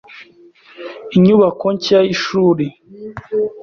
[1.15, 2.65] Inyubako nshya y ishuri